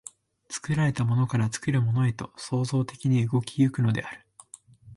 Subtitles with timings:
[0.49, 4.25] 作られたものから作るものへと創造的に動き行くのである。